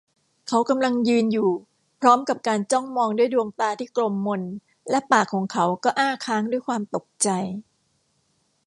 [0.47, 1.49] เขากำลังยืนอยู่
[2.01, 4.41] พร้อมกับการจ้องมองด้วยดวงตาที่กลมมน
[4.89, 7.29] และปากของเขาก็อ้าค้างด้วยความตกใจ